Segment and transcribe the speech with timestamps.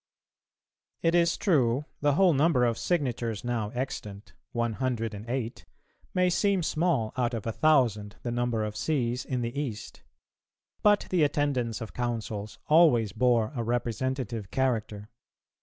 [1.03, 5.63] It is true the whole number of signatures now extant, one hundred and eight,
[6.11, 10.01] may seem small out of a thousand, the number of Sees in the East;
[10.81, 15.11] but the attendance of Councils always bore a representative character.